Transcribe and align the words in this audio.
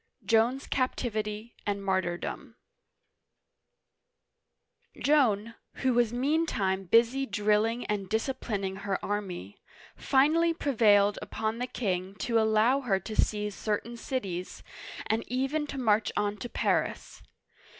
JOAN'S 0.25 0.65
CAPTIVITY 0.65 1.57
AND 1.67 1.85
MARTYRDOM 1.85 2.55
JOAN, 4.99 5.53
who 5.75 5.93
was 5.93 6.11
meantime 6.11 6.85
busy 6.85 7.27
drilling 7.27 7.85
and 7.85 8.09
disciplin 8.09 8.63
ing 8.63 8.75
her 8.77 8.97
army, 9.05 9.61
finally 9.95 10.55
prevailed 10.55 11.19
upon 11.21 11.59
the 11.59 11.67
king 11.67 12.15
to 12.15 12.39
allow 12.39 12.79
her 12.81 12.99
to 12.99 13.15
seize 13.15 13.53
certain 13.53 13.95
cities, 13.95 14.63
and 15.05 15.23
even 15.27 15.67
to 15.67 15.77
march 15.77 16.11
on 16.17 16.35
to 16.37 16.49
Paris. 16.49 17.21